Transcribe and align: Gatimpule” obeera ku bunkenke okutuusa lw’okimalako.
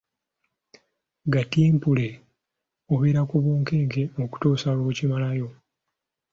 Gatimpule” 1.33 2.07
obeera 2.93 3.21
ku 3.29 3.35
bunkenke 3.43 4.01
okutuusa 4.23 4.69
lw’okimalako. 4.77 5.49